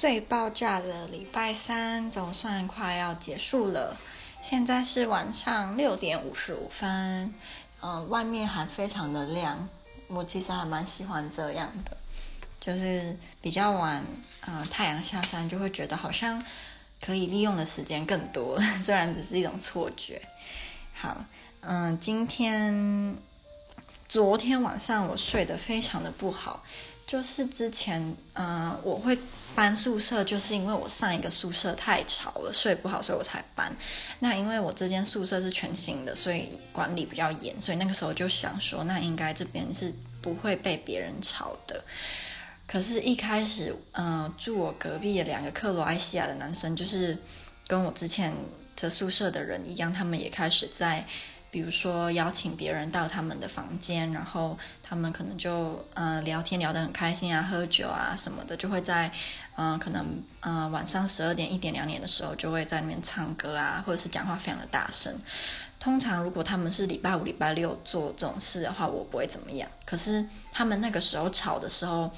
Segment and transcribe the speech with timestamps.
[0.00, 3.94] 最爆炸的礼拜三总算快要结束了，
[4.40, 7.34] 现在是晚上六点五十五分，
[7.82, 9.68] 嗯、外面还非常的亮，
[10.08, 11.94] 我其实还蛮喜欢这样的，
[12.58, 14.02] 就是比较晚，
[14.40, 16.42] 呃，太阳下山就会觉得好像
[17.04, 20.22] 可以利用的时间更多， 虽然只是一种错觉。
[20.94, 21.22] 好，
[21.60, 23.14] 嗯、今天
[24.10, 26.64] 昨天晚上我睡得非常的不好。
[27.06, 28.00] 就是之前，
[28.34, 29.16] 嗯、我会
[29.54, 33.72] 搬宿舍，就是因为我上一个宿舍太吵了，睡不好，所以我才搬。
[34.18, 41.80] 那因为我这间宿舍是全新的，所以管理比较严，所以那个时候就想说，那应该这边是不会被别人吵的。
[42.66, 47.16] 可是，一开始，嗯、住我隔壁的两个克罗埃西亚的男生，就是
[47.68, 48.32] 跟我之前
[48.76, 51.06] 的宿舍的人一样，他们也开始在。
[51.50, 59.10] 比如说邀请别人到他们的房间，然后他们可能就呃聊天聊得很开心啊，喝酒啊什么的，就会在
[59.56, 60.06] 嗯、呃、可能
[60.40, 65.12] 呃晚上十二点、一点、两点的时候，就会在那边唱歌啊，或者是讲话非常的大声。
[65.78, 69.68] 通常如果他们是礼拜五、礼拜六做这种事的话，我不会怎么样。
[69.84, 72.10] 可是他们那个时候吵的时候。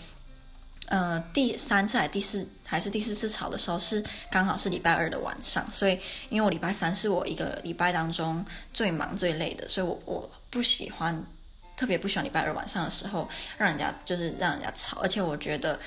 [0.87, 8.43] 呃，第三次还第四还是第四次吵的时候是刚好是礼拜二的晚上，所以因为我礼拜三是我一个礼拜当中
[8.73, 11.23] 最忙最累的，所以我我不喜欢，
[11.77, 13.29] 特别不喜欢礼拜二晚上的时候
[13.59, 15.79] 让人家就是让人家吵，而且我觉得。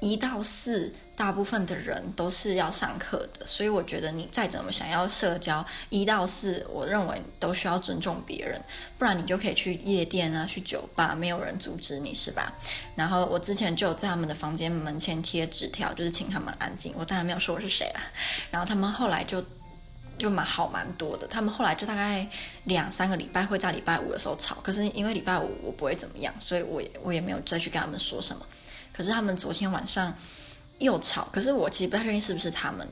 [0.00, 8.60] 一到四，大部分的人都是要上课的，所以我觉得你再怎么想要社交，一到四，我认为都需要尊重别人，
[8.96, 12.52] 不然你就可以去夜店啊，去酒吧，没有人阻止你，是吧？
[12.94, 16.94] 然后我之前就有在他们的房间门前贴纸条，就是请他们安静。
[16.96, 18.00] 我当然没有说我是谁啊。
[18.52, 19.44] 然后他们后来就
[20.16, 22.24] 就蛮好蛮多的，他们后来就大概
[22.64, 28.46] 两三个礼拜会在礼拜五的时候吵，可是因为礼拜五我不会怎么样，所以我也我也没有再去跟他们说什么。
[28.98, 30.12] 可是他们昨天晚上
[30.80, 32.84] 又吵，可是我其实不太确定是不是他们，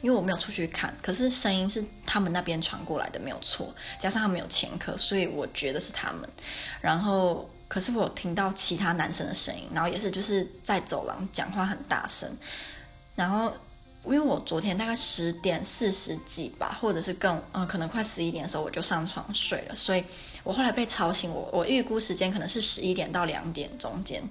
[0.00, 0.96] 因为我没有出去看。
[1.02, 3.74] 可是声音是他们那边传过来的，没有错。
[3.98, 6.28] 加上他们有前科，所以我觉得是他们。
[6.80, 12.30] 然后，可是我听到其他男生的声音，然后也是就是在走廊讲话很大声。
[13.16, 13.52] 然后，
[14.04, 20.04] 因为我昨天大概十点四十几吧，或者是更嗯、呃，可能快十一点的时候我就上床睡了，所以
[20.44, 21.28] 我后来被吵醒。
[21.28, 24.22] 我我预估时间可能是十一点到两点中间。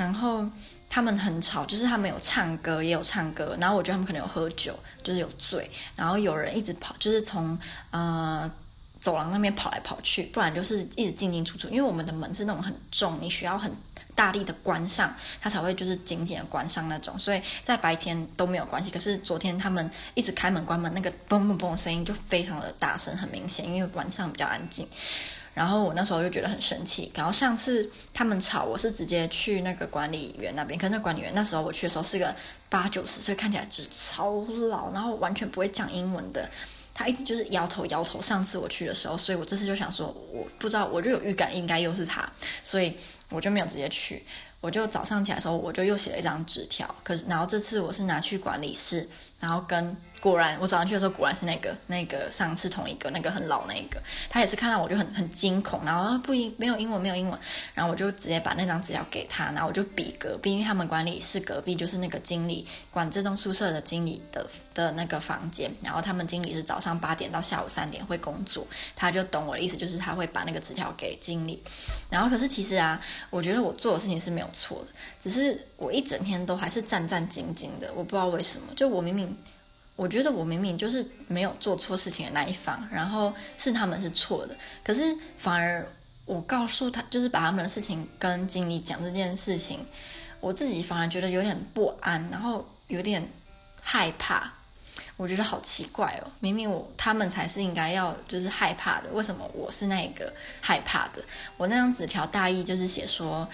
[0.00, 0.48] 然后
[0.88, 3.54] 他们很吵，就是他们有唱歌，也有唱歌。
[3.60, 5.70] 然后我觉得他们可能有喝酒，就是有醉。
[5.94, 7.58] 然后有人一直跑，就是从
[7.90, 8.50] 呃
[8.98, 11.68] 走廊那边跑来跑去，不然就是一直进进出出。
[11.68, 13.70] 因为我们的门是那种很重，你需要很
[14.14, 17.18] 大力的关上，它才会就是紧紧的关上那种。
[17.18, 18.90] 所以在白天都没有关系。
[18.90, 24.88] 可是昨天他们一直开门关门，那个嘣嘣嘣的声音就非常的大声，很明显，因为晚上比较安静。
[25.52, 27.10] 然后我那时候就觉得很生气。
[27.14, 30.78] 然后上次他们吵，我是直接去那个管理员那边。
[30.78, 32.34] 可是那管理员那时候我去的时候是个
[32.68, 36.48] 八九十岁，看起来就是超老，然后完全不会讲英文的。
[36.94, 38.20] 他一直就是摇头摇头。
[38.22, 42.30] 上次我去的时候，所以我这次就想说，我不知道，我就有预感应该又是他，
[42.62, 42.96] 所以
[43.30, 44.22] 我就没有直接去。
[44.60, 46.94] 我就早上起来的时候，我就又写了一张纸条。
[47.02, 49.08] 可是然后这次我是拿去管理室，
[49.38, 49.96] 然后跟。
[50.20, 53.98] 果然，我早上去的时候，果然是那个那个上次同一个那个很老那个，
[54.28, 57.40] 他也是看到我就很很惊恐，然后不英没有英文没有英文，
[57.74, 71.62] 然后我就直接把那张纸条给他，然后我就比隔壁，因为他们管理室隔壁就是那个经理管这栋宿舍的经理的的那个房间，然后他们经理是早上八点到下午三点会工作，他就懂我的意思，就是他会把那个纸条给经理，
[72.10, 73.00] 然后可是其实啊，
[73.30, 74.88] 我觉得我做的事情是没有错的，
[75.18, 79.34] 只是我一整天都还是战战兢兢的，我不知道为什么，就我明明。
[80.00, 85.86] 我觉得我明明就是没有做错事情的那一方，然后是他们是错的，可是反而
[86.24, 89.84] 我告诉他，就是把他们的事情跟经理讲这件事情，
[90.40, 93.28] 我自己反而觉得有点不安，然后有点
[93.82, 94.50] 害怕，
[95.18, 101.22] 我觉得好奇怪哦，明明我他们才是应该要就是害怕的，为什么我是那个害怕的？
[101.58, 103.46] 我那张纸条大意就是写说。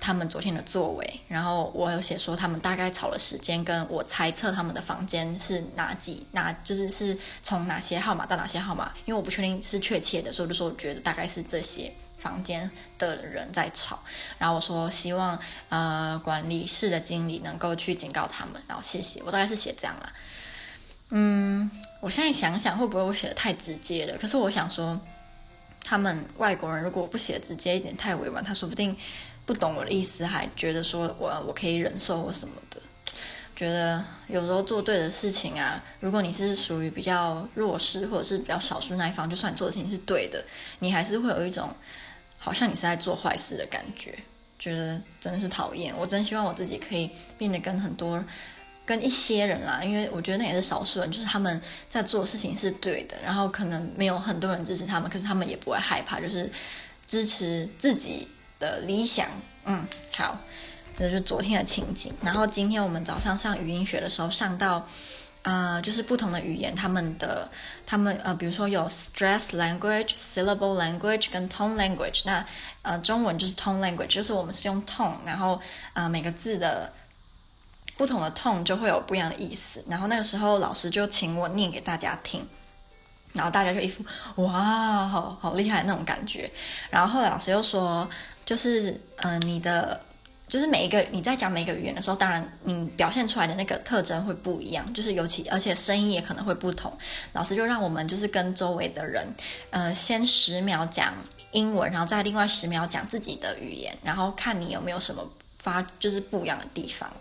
[0.00, 13.98] 他们昨天的作为，然后我有写说他们大概吵的时间，跟我猜测他们的房间是哪几哪，就是是从哪些号码到哪些号码，因为我不确定是确切的，所以就说我觉得大概是这些房间的人在吵。
[14.38, 19.20] 然后我说希望呃管理室的经理能够去警告他们，然后谢谢。
[19.26, 20.12] 我大概是写这样啦。
[21.10, 21.68] 嗯，
[22.00, 24.16] 我现在想想会不会我写的太直接了？
[24.18, 25.00] 可是我想说，
[25.82, 28.96] 他们外国人如果我不写直接一点，太委婉，他说不定。
[29.48, 32.78] 不懂我的意思，还觉得说我我可以忍受或什么的，
[33.56, 40.44] 觉得有时候做对的事情啊，如果你是属于比较弱势或者是比较少数那一方，就算你做的事情是对的，
[40.80, 41.70] 你还是会有一种
[42.36, 44.14] 好像你是在做坏事的感觉，
[44.58, 45.94] 觉得真的是讨厌。
[45.96, 47.08] 我真希望我自己可以
[47.38, 48.22] 变得跟很多
[48.84, 51.58] 跟一些人啦，因为我觉得那也是少数人，就是他们
[51.88, 56.52] 在做事情是对的，然后可能没有很多人支持他们，可是他们也不会害怕，就是
[57.06, 59.28] 支持自己的理想。
[59.64, 60.38] 嗯，好，
[60.96, 62.12] 这就是昨天的情景。
[62.22, 64.86] 然后今天我们早上上语音学的时候，上到。
[65.42, 67.48] 呃，就是不同的语言，他们的
[67.86, 72.20] 他们呃，比如说有 stress language、syllable language 跟 tone language。
[72.24, 72.44] 那
[72.82, 75.58] 呃，中文就是 tone language，就是我们是用 tone，然后
[75.94, 76.92] 呃，每个字的
[77.96, 79.82] 不同的 tone 就会有不一样的意思。
[79.88, 82.46] 然后那个时候老师就请我念给大家听，
[83.32, 84.04] 然后大家就一副
[84.42, 86.50] 哇，好好厉害那种感觉。
[86.90, 88.08] 然后后来老师又说，
[88.44, 90.00] 就是呃，你的。
[90.48, 96.90] 就是每一个你在讲每一个语言的时候，当然你表现出来的那个特征会不一样，就是尤其而且声音也可能会不同。
[97.34, 99.26] 老师就让我们就是跟周围的人，
[99.68, 101.12] 呃，先十秒讲
[101.52, 105.22] 英文，然后再另外十秒讲自己的语言，然后看你有没有什么
[105.58, 107.12] 发就是不一样的地方。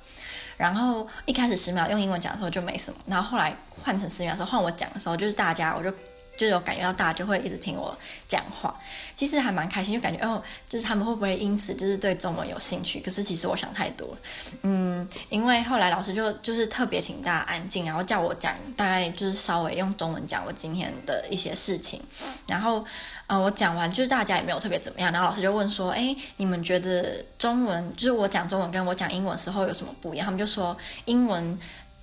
[0.58, 5.94] 然后一开始十秒用英文讲的时候就没什么，然后后来换成十秒的时候换我讲的时候，就是大家我就。
[6.38, 7.98] 就有感觉到大家就会一直听我
[8.28, 8.74] 讲话，
[9.16, 13.00] 其实还蛮开心，就感觉哦，就是他们会不会因此就是对中文有兴趣？
[13.00, 14.18] 可是其实我想太多了，
[14.62, 22.02] 嗯，因为后来老师就就是特别请大家安静，然后叫我讲大概就是稍微用中文讲我今天的一些事情，
[22.46, 22.86] 然后
[23.26, 30.26] 呃我讲完就是大家也没有特别怎么样，然后老师就问说，哎，你们觉得中文就是我讲中文跟我讲英文时候有什么不一样？
[30.26, 31.60] 他们就说英文。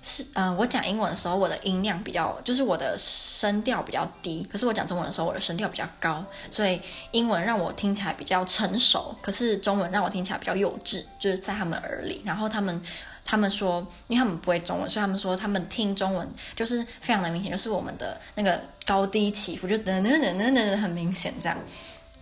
[0.07, 4.47] 是，嗯、我讲英文的时候，我的音量比较，就是我的声调比较低。
[4.51, 6.79] 可是我讲中文的时候，我的声调比较高，所以
[7.09, 12.21] 英文让我听起来比较成熟，可是中文让我听起来比较幼稚，就是在他们耳里。
[12.23, 12.79] 然后他们，
[13.25, 21.57] 他们说，因为他们不会中文，所以他们说他们听中文就是非常的明显，就是我们的那个高低起伏就噔噔噔噔噔很明显这样。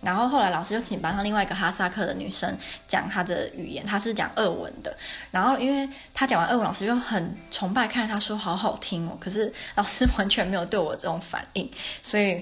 [0.04, 2.56] 然后后来老师就请班上另外一个哈萨克的女生
[2.86, 4.96] 讲她的语言，她是讲俄文的。
[5.30, 9.16] 然后因为她讲完俄文，老师就很崇拜，看她说好好听哦。
[9.18, 11.68] 可是老师完全没有对我这种反应，
[12.02, 12.34] 所以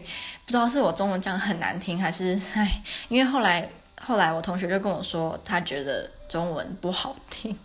[0.44, 2.82] 不知道是我中文讲很难听，还是唉。
[3.08, 3.68] 因为后来
[4.00, 7.56] 后来我同学就跟我说，他觉得中文不好听，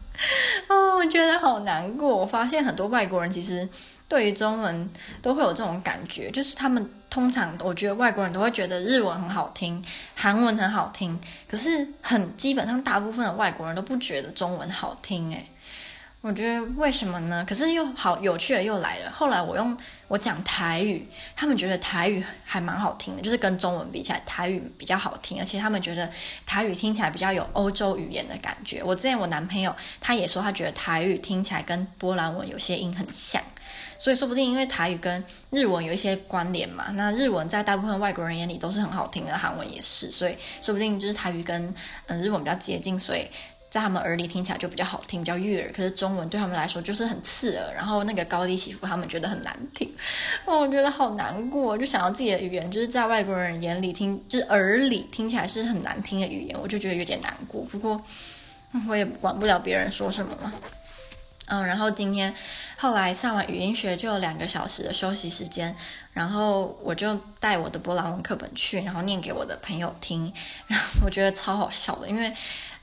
[0.70, 2.16] 哦，我觉得好难过。
[2.16, 3.68] 我发现很多外国人其实。
[4.07, 4.89] 对于中文
[5.21, 9.83] 都会有这种感觉，就是他们通常我觉得外国人都会觉得日文很好听，
[10.15, 15.45] 韩文很好听，可是很基本上大部分的外国人都不觉得中文好听诶。
[16.21, 17.45] 我觉得为什么呢？
[17.48, 19.12] 可是又好有趣的又来了。
[19.12, 19.77] 后来我用
[20.07, 26.09] 我讲台语，他们觉得台语还蛮好听的，就是跟中文比起来，台语比较好听，而且他们觉得
[26.45, 28.81] 台语听起来比较有欧洲语言的感觉。
[28.83, 33.42] 我之前我男朋友他也说，他觉得台语听起来跟波兰文有些音很像，
[33.98, 36.88] 所以说不定因为台语跟日文有一些关联嘛。
[36.94, 41.74] 那日文在大部分外国人眼里都是很好听的，韩文也是，所以说不定就是台语跟
[42.08, 43.28] 嗯日文比较接近，所以。
[43.70, 45.72] 在他们耳里听起来就比较好听，比较悦耳。
[45.74, 49.88] 可是中文对他们来说就是很刺耳，然后那个高低起伏他们觉得很难听。
[50.46, 57.62] 哦，我觉得好难过，就想到自己的语言就是在外国人眼里听，就是耳里听起来是很难听的语言，我就觉得有点难过。
[57.64, 58.02] 不过
[58.88, 60.54] 我也管不了别人说什么嘛。
[61.48, 62.34] 嗯，然后今天
[62.78, 65.76] 后来上完语音学就有两个小时的休息时间，
[66.14, 70.32] 然后我就带我的波兰文课本去，然后念给我的朋友听，
[70.68, 72.34] 然后我觉得超好笑的，因为。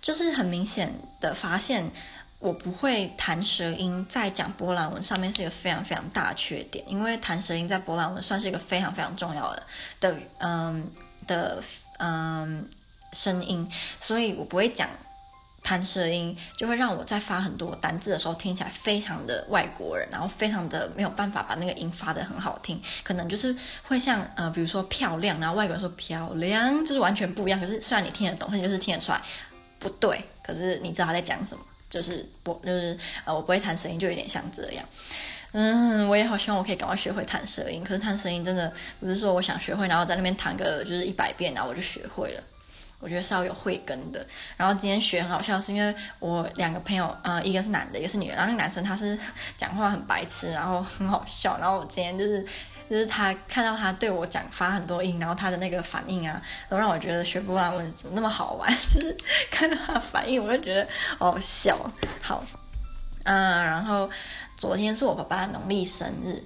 [0.04, 1.90] 就是很明显的发现，
[2.38, 9.62] 我不会弹舌音，在讲波兰文上面是一个非常非常大的缺点，因为弹舌音在波兰文算是一个非常非常重要的
[10.00, 10.90] 的嗯
[11.26, 11.62] 的
[11.96, 12.68] 嗯
[13.14, 13.66] 声音，
[13.98, 14.90] 所以我不会讲
[15.64, 27.58] 弹舌音，就会让我在发很多单字的时候听起来非常的外国人，然后非常的没有办法把那个音发得很好听，可能就是会像呃比如说漂亮，然后外国人说漂亮，就是完全不一样。
[27.58, 29.20] 可是虽然你听得懂，但就是听得出来。
[29.80, 31.62] 不对，可是你知道他在讲什么？
[31.90, 34.84] 就是不，就是呃，我不会弹舌音，就有点像这样。
[35.52, 37.84] 嗯，我也好希望我可以赶快学会弹舌音。
[37.84, 42.42] 可是弹舌音真的不是说我想学会，然后在那边弹个就是一百遍，然后我就学会了。
[43.04, 44.26] 我觉得是要有慧根的。
[44.56, 48.34] 然后今天学很好笑，是因为我两个朋友，呃，一个是男的，一个是女的。
[48.34, 49.16] 然后那个男生他是
[49.56, 51.56] 讲话很白痴，然后很好笑。
[51.60, 52.44] 然后我今天就是。
[52.86, 58.70] 就是他看到他对我讲发很多音，然后他的那个反应啊，都让我觉得学波兰文怎么那么好玩。
[58.92, 59.16] 就是
[59.50, 60.86] 看到他反应，我就觉得
[61.18, 61.74] 好笑。
[62.20, 62.44] 好，
[63.24, 64.08] 嗯，然后
[64.58, 66.44] 昨天是我爸爸农历生日。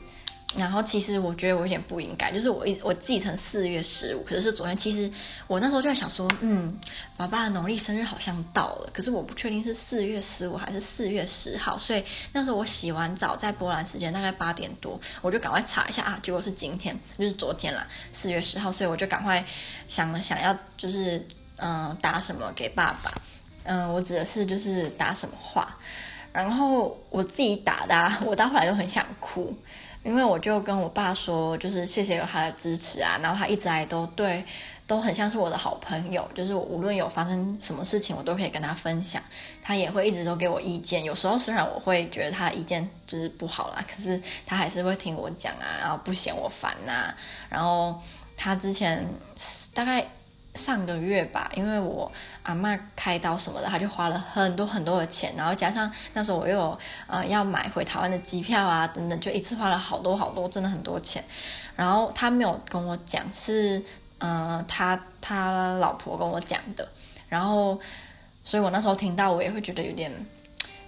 [0.56, 4.74] 然后其实我觉得我有点不应该，就是我一我记成四月十五，可是昨天。
[4.74, 5.10] 其实
[5.46, 6.74] 我那时候就在想说，嗯，
[7.18, 11.76] 爸爸的农历生日好像到了，可是我不确定是四月十五还是四月十号。
[11.76, 12.02] 所以
[12.32, 18.72] 那时候我洗完澡，在波兰时间大概八点多，我就赶快查一下啊，结果是今天，就是昨天啦，四月十号。
[18.72, 19.44] 所以我就赶快
[19.86, 21.22] 想了想要就是
[21.56, 23.12] 嗯打什么给爸爸，
[23.64, 25.76] 嗯，我指的是就是打什么话。
[26.38, 29.52] 然后我自己打的， 我到后来都很想哭，
[30.04, 34.44] 因为我就跟我爸说，就是谢谢有他的支持啊，然后他一直来都对，
[34.86, 39.20] 都很像是我的好朋友，就是我无论有发生什么事情，我都可以跟他分享，
[39.62, 41.02] 他也会一直都给我意见。
[41.02, 47.14] 有时候虽然我会觉得他的意见就是不好啦，可是他还是会听我讲啊，然后不嫌我烦呐、啊。
[47.48, 48.00] 然后
[48.36, 49.04] 他之前
[49.74, 50.06] 大概。
[50.54, 52.10] 上个月吧，因为我
[52.42, 61.22] 阿嬷开刀什么的，他就花了很多很多的钱，然后加上那时候我又有呃要买回台湾的机票啊等等，就一次花了好多好多，真的很多钱。
[61.76, 63.82] 然后他没有跟我讲，是
[64.18, 66.88] 呃他他老婆跟我讲的。
[67.28, 67.78] 然后，
[68.42, 70.10] 所以我那时候听到，我也会觉得有点，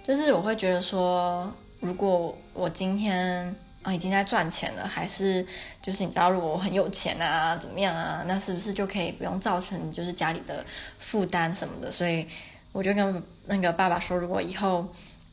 [0.03, 3.55] 就是我会觉得说，如果我今天。
[3.83, 5.43] 啊，已经在赚钱了，还是
[5.81, 8.23] 就是你知道，如果我很有钱啊，怎么样啊？
[8.27, 10.63] 那是不是就可以不用造成就是家里的
[10.99, 11.91] 负担什么的？
[11.91, 12.27] 所以
[12.71, 14.87] 我就跟那个爸爸说，如果以后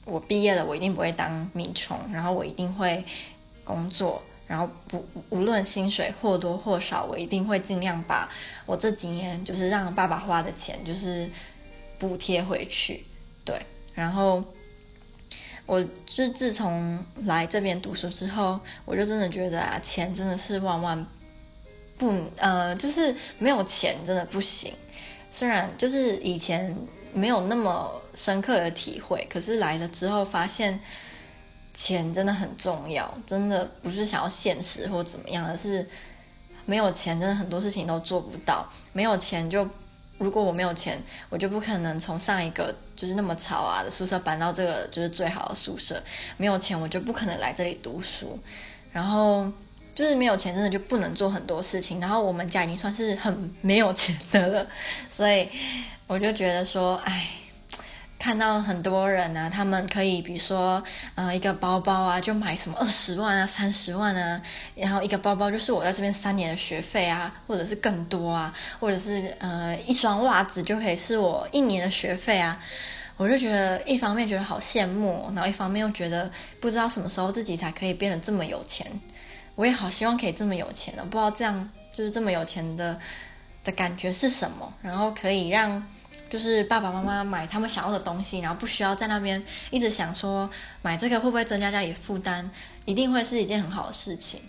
[0.06, 3.04] 我毕业了，我一定不会当米虫，然后我一定会
[3.64, 8.26] 工作，然后不无论薪水或多或少，我一定会尽量把
[8.64, 11.28] 我这几年就是让爸爸花的钱就是
[11.98, 13.04] 补贴回去，
[13.44, 13.60] 对，
[13.94, 14.42] 然后。
[15.68, 21.06] 我就是自从来这边读书之后，我就真的觉得啊，钱真的是万万
[21.98, 24.72] 不呃，就是没有钱真的不行。
[25.30, 26.74] 虽然就是以前
[27.12, 30.80] 没有那么深刻的体会，可是来了之后发现
[31.74, 35.86] 钱真的很重要，真的不是想要现实或怎么样，而是
[36.64, 39.68] 没有钱真的很多事情都做不到，没有钱就。
[40.18, 46.02] 如果我没有钱，我就不可能从上一个就是那么吵啊的宿舍搬到这个就是最好的宿舍。
[46.36, 48.38] 没有钱，我就不可能来这里读书。
[48.92, 49.50] 然后
[49.94, 52.00] 就是没有钱，真的就不能做很多事情。
[52.00, 54.66] 然后我们家已经算是很没有钱的了，
[55.08, 55.48] 所以
[56.06, 57.28] 我就觉得说，哎。
[58.18, 60.82] 看到很多人啊，他们可以，比如说，
[61.14, 64.42] 呃，一个包包啊，就买什么二十万啊、三十万啊，
[64.74, 72.60] 然后一个包包就是我在这边三年的学费啊，或者是更多啊，或者是呃，一双袜子就可以是我一年的学费啊，
[73.16, 76.28] 我就觉得一方面觉得好羡慕，然后一方面又觉得
[76.60, 78.84] 不知道什么时候自己才可以变得这么有钱，
[79.54, 82.98] 我也好希望可以这么有钱的，不知道这样就是这么有钱的
[83.62, 85.86] 的感觉是什么，然后可以让。
[86.28, 90.48] 就是爸爸妈妈买他们想要的东西，然后不需要在那边一直想说
[90.82, 92.50] 买这个会不会增加家里负担，
[92.84, 94.40] 一定会是一件很好的事情。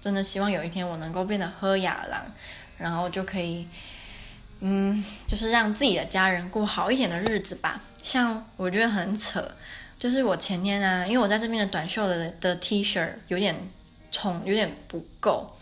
[0.00, 2.20] 真的希望有一天我能够变得好野人，
[2.76, 3.68] 然后就可以，
[4.60, 7.80] 嗯，就是让自己的家人过好一点的日子吧。
[8.02, 9.48] 像我觉得很扯，
[9.98, 13.56] 就是我前天啊，因为我在这边的短袖的的 T 恤有点
[14.10, 15.56] 重，有点不够。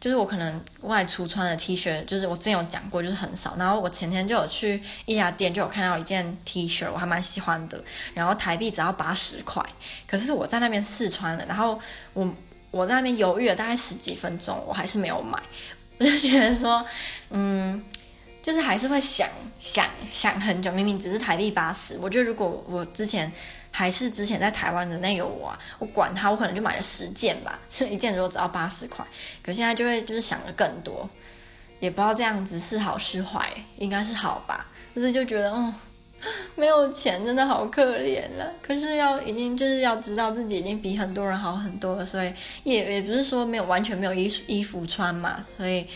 [0.00, 3.56] 就是我可能外出穿的 T 恤，就是我之前有讲过，就是很少。
[3.58, 7.82] 然后我前天就有去一家店，就有看到一件 T 恤，我还蛮喜欢的。
[8.14, 9.60] 然后台币只要八十块，
[10.06, 11.80] 可是我在那边试穿了，然后
[12.12, 12.28] 我
[12.70, 15.42] 我在那边犹豫了大概十几分钟，我还是没有买。
[15.98, 16.86] 我 就觉得说，
[17.30, 17.84] 嗯，
[18.40, 19.28] 就是还是会想
[19.58, 23.32] 想想很久，明明只是台币八十，我觉得如果我之前。
[23.70, 29.04] 还是之前在台湾的那个我啊，我管他，我可能就买了十件吧， 所以一件如果只要八十块，
[29.42, 31.08] 可现在就会就是想的更多，
[31.80, 35.72] 也不知道这样子是好是坏，应该是好吧，就是就觉得哦，
[36.56, 42.32] 没有钱真的好可怜了，可是要已经就是要知道自己已经比很多人好很多了，所以
[42.64, 45.86] 也也不是说没有完全没有衣衣服穿嘛，所以。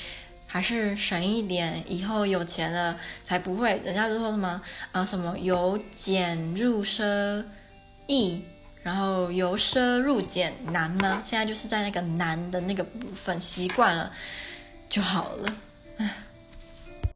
[0.45, 3.81] 还是省一点，以后有钱了才不会。
[3.87, 4.61] 人家就说什么
[4.93, 7.43] 啊，什么由俭入奢
[8.13, 8.45] 易，
[8.83, 11.23] 然后由奢入俭难吗？
[11.25, 14.13] 现在就是在那个难的那个部分习惯了
[14.89, 15.57] 就好了。
[15.97, 16.15] 唉